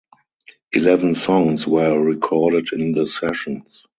Eleven 0.71 1.13
songs 1.13 1.67
were 1.67 1.99
recorded 2.01 2.69
in 2.73 2.91
the 2.93 3.05
sessions. 3.05 3.83